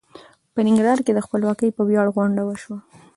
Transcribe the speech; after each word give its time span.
په 0.53 0.59
ننګرهار 0.65 0.99
کې 1.05 1.11
د 1.13 1.19
خپلواکۍ 1.25 1.69
په 1.73 1.81
وياړ 1.89 2.07
غونډه 2.15 2.41
وشوه. 2.45 2.77